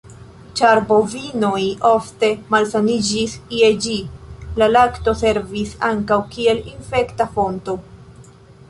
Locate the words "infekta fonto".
6.77-7.83